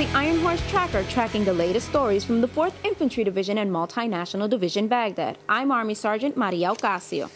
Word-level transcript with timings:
the 0.00 0.16
Iron 0.16 0.40
Horse 0.40 0.62
Tracker, 0.70 1.04
tracking 1.10 1.44
the 1.44 1.52
latest 1.52 1.86
stories 1.90 2.24
from 2.24 2.40
the 2.40 2.48
4th 2.48 2.72
Infantry 2.84 3.22
Division 3.22 3.58
and 3.58 3.70
Multinational 3.70 4.48
Division 4.48 4.88
Baghdad. 4.88 5.36
I'm 5.46 5.70
Army 5.70 5.92
Sergeant 5.92 6.38
Maria 6.38 6.68
Ocasio. 6.68 7.28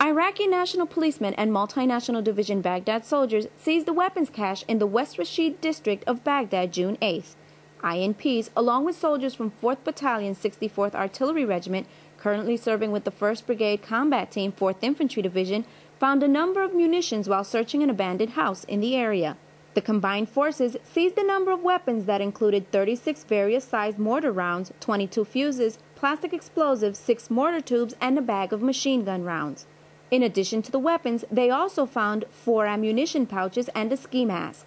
Iraqi 0.00 0.46
National 0.46 0.86
Policemen 0.86 1.34
and 1.34 1.50
Multinational 1.50 2.22
Division 2.22 2.60
Baghdad 2.60 3.04
soldiers 3.04 3.48
seized 3.60 3.86
the 3.86 3.92
weapons 3.92 4.30
cache 4.30 4.64
in 4.68 4.78
the 4.78 4.86
West 4.86 5.18
Rashid 5.18 5.60
district 5.60 6.04
of 6.06 6.22
Baghdad 6.22 6.72
June 6.72 6.96
8th. 7.02 7.34
INPs, 7.82 8.48
along 8.56 8.84
with 8.84 8.94
soldiers 8.94 9.34
from 9.34 9.50
4th 9.60 9.82
Battalion, 9.82 10.36
64th 10.36 10.94
Artillery 10.94 11.44
Regiment, 11.44 11.88
currently 12.16 12.56
serving 12.56 12.92
with 12.92 13.02
the 13.02 13.10
1st 13.10 13.44
Brigade 13.44 13.82
Combat 13.82 14.30
Team, 14.30 14.52
4th 14.52 14.76
Infantry 14.82 15.20
Division, 15.20 15.64
found 15.98 16.22
a 16.22 16.28
number 16.28 16.62
of 16.62 16.74
munitions 16.74 17.28
while 17.28 17.42
searching 17.42 17.82
an 17.82 17.90
abandoned 17.90 18.34
house 18.34 18.62
in 18.62 18.78
the 18.78 18.94
area. 18.94 19.36
The 19.74 19.82
combined 19.82 20.28
forces 20.28 20.76
seized 20.84 21.18
a 21.18 21.26
number 21.26 21.50
of 21.50 21.62
weapons 21.62 22.04
that 22.04 22.20
included 22.20 22.70
36 22.70 23.24
various 23.24 23.64
sized 23.64 23.98
mortar 23.98 24.30
rounds, 24.30 24.72
22 24.78 25.24
fuses, 25.24 25.78
plastic 25.96 26.32
explosives, 26.32 26.96
six 26.96 27.28
mortar 27.28 27.60
tubes, 27.60 27.96
and 28.00 28.16
a 28.16 28.22
bag 28.22 28.52
of 28.52 28.62
machine 28.62 29.04
gun 29.04 29.24
rounds. 29.24 29.66
In 30.12 30.22
addition 30.22 30.62
to 30.62 30.70
the 30.70 30.78
weapons, 30.78 31.24
they 31.28 31.50
also 31.50 31.86
found 31.86 32.24
four 32.30 32.66
ammunition 32.66 33.26
pouches 33.26 33.68
and 33.74 33.92
a 33.92 33.96
ski 33.96 34.24
mask. 34.24 34.64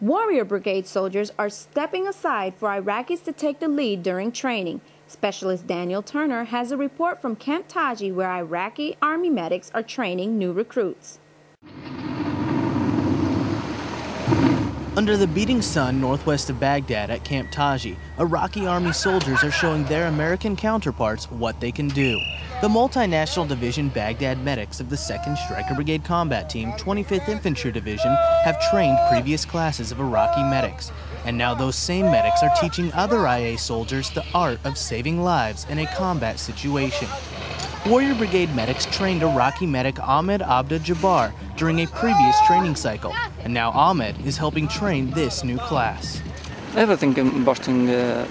Warrior 0.00 0.44
Brigade 0.44 0.86
soldiers 0.86 1.32
are 1.36 1.50
stepping 1.50 2.06
aside 2.06 2.54
for 2.54 2.68
Iraqis 2.68 3.24
to 3.24 3.32
take 3.32 3.58
the 3.58 3.66
lead 3.66 4.04
during 4.04 4.30
training. 4.30 4.80
Specialist 5.08 5.66
Daniel 5.66 6.02
Turner 6.02 6.44
has 6.44 6.70
a 6.70 6.76
report 6.76 7.20
from 7.20 7.34
Camp 7.34 7.66
Taji 7.66 8.12
where 8.12 8.30
Iraqi 8.30 8.96
Army 9.02 9.30
medics 9.30 9.72
are 9.74 9.82
training 9.82 10.38
new 10.38 10.52
recruits. 10.52 11.18
Under 14.98 15.16
the 15.16 15.28
beating 15.28 15.62
sun 15.62 16.00
northwest 16.00 16.50
of 16.50 16.58
Baghdad 16.58 17.08
at 17.08 17.22
Camp 17.22 17.52
Taji, 17.52 17.96
Iraqi 18.18 18.66
army 18.66 18.92
soldiers 18.92 19.44
are 19.44 19.50
showing 19.52 19.84
their 19.84 20.08
American 20.08 20.56
counterparts 20.56 21.30
what 21.30 21.60
they 21.60 21.70
can 21.70 21.86
do. 21.86 22.18
The 22.62 22.66
multinational 22.66 23.46
division 23.46 23.90
Baghdad 23.90 24.42
medics 24.42 24.80
of 24.80 24.90
the 24.90 24.96
2nd 24.96 25.38
Stryker 25.38 25.76
Brigade 25.76 26.02
Combat 26.02 26.50
Team, 26.50 26.72
25th 26.72 27.28
Infantry 27.28 27.70
Division, 27.70 28.12
have 28.42 28.60
trained 28.72 28.98
previous 29.08 29.44
classes 29.44 29.92
of 29.92 30.00
Iraqi 30.00 30.42
medics. 30.42 30.90
And 31.24 31.38
now 31.38 31.54
those 31.54 31.76
same 31.76 32.06
medics 32.06 32.42
are 32.42 32.52
teaching 32.60 32.92
other 32.92 33.24
IA 33.24 33.56
soldiers 33.56 34.10
the 34.10 34.24
art 34.34 34.58
of 34.64 34.76
saving 34.76 35.22
lives 35.22 35.64
in 35.70 35.78
a 35.78 35.94
combat 35.94 36.40
situation. 36.40 37.06
Warrior 37.86 38.16
Brigade 38.16 38.52
medics 38.54 38.86
trained 38.86 39.22
Iraqi 39.22 39.64
medic 39.64 40.00
Ahmed 40.00 40.40
Abda 40.40 40.80
Jabbar 40.80 41.32
during 41.58 41.80
a 41.80 41.86
previous 41.88 42.36
training 42.46 42.76
cycle, 42.76 43.12
and 43.44 43.52
now 43.52 43.70
Ahmed 43.72 44.14
is 44.24 44.38
helping 44.38 44.68
train 44.68 45.10
this 45.10 45.44
new 45.44 45.58
class. 45.58 46.22
Everything 46.76 47.16
important, 47.16 47.90
uh, 47.90 48.24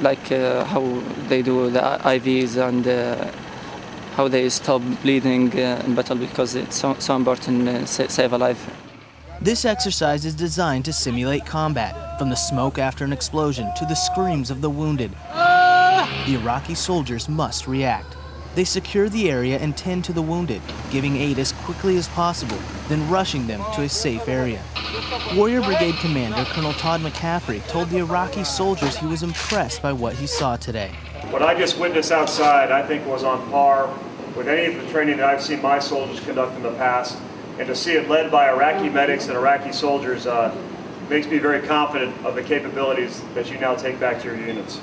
like 0.00 0.32
uh, 0.32 0.64
how 0.64 0.82
they 1.28 1.42
do 1.42 1.70
the 1.70 1.80
IVs 2.14 2.56
and 2.56 2.88
uh, 2.88 3.30
how 4.14 4.26
they 4.26 4.48
stop 4.48 4.82
bleeding 5.02 5.52
uh, 5.52 5.82
in 5.86 5.94
battle 5.94 6.16
because 6.16 6.54
it's 6.54 6.76
so, 6.76 6.94
so 6.98 7.14
important 7.14 7.66
to 7.66 8.04
uh, 8.04 8.08
save 8.08 8.32
a 8.32 8.38
life. 8.38 8.68
This 9.40 9.64
exercise 9.64 10.24
is 10.24 10.34
designed 10.34 10.86
to 10.86 10.92
simulate 10.92 11.44
combat, 11.44 12.18
from 12.18 12.30
the 12.30 12.36
smoke 12.36 12.78
after 12.78 13.04
an 13.04 13.12
explosion 13.12 13.70
to 13.76 13.84
the 13.84 13.94
screams 13.94 14.50
of 14.50 14.62
the 14.62 14.70
wounded 14.70 15.12
the 16.26 16.34
Iraqi 16.34 16.74
soldiers 16.74 17.28
must 17.28 17.68
react. 17.68 18.15
They 18.56 18.64
secure 18.64 19.10
the 19.10 19.30
area 19.30 19.58
and 19.58 19.76
tend 19.76 20.06
to 20.06 20.14
the 20.14 20.22
wounded, 20.22 20.62
giving 20.90 21.18
aid 21.18 21.38
as 21.38 21.52
quickly 21.52 21.98
as 21.98 22.08
possible, 22.08 22.56
then 22.88 23.06
rushing 23.10 23.46
them 23.46 23.62
to 23.74 23.82
a 23.82 23.88
safe 23.90 24.28
area. 24.28 24.62
Warrior 25.34 25.60
Brigade 25.60 25.96
Commander 25.96 26.42
Colonel 26.46 26.72
Todd 26.72 27.02
McCaffrey 27.02 27.62
told 27.68 27.90
the 27.90 27.98
Iraqi 27.98 28.44
soldiers 28.44 28.96
he 28.96 29.06
was 29.06 29.22
impressed 29.22 29.82
by 29.82 29.92
what 29.92 30.14
he 30.14 30.26
saw 30.26 30.56
today. 30.56 30.90
What 31.28 31.42
I 31.42 31.54
just 31.54 31.78
witnessed 31.78 32.12
outside, 32.12 32.72
I 32.72 32.82
think, 32.86 33.06
was 33.06 33.24
on 33.24 33.46
par 33.50 33.94
with 34.34 34.48
any 34.48 34.74
of 34.74 34.82
the 34.82 34.90
training 34.90 35.18
that 35.18 35.28
I've 35.28 35.42
seen 35.42 35.60
my 35.60 35.78
soldiers 35.78 36.20
conduct 36.20 36.56
in 36.56 36.62
the 36.62 36.72
past. 36.76 37.18
And 37.58 37.68
to 37.68 37.76
see 37.76 37.92
it 37.92 38.08
led 38.08 38.30
by 38.30 38.48
Iraqi 38.48 38.88
medics 38.88 39.28
and 39.28 39.36
Iraqi 39.36 39.72
soldiers 39.72 40.26
uh, 40.26 40.56
makes 41.10 41.26
me 41.26 41.36
very 41.36 41.60
confident 41.66 42.16
of 42.24 42.34
the 42.34 42.42
capabilities 42.42 43.22
that 43.34 43.50
you 43.50 43.58
now 43.58 43.74
take 43.74 44.00
back 44.00 44.22
to 44.22 44.28
your 44.28 44.38
units. 44.38 44.80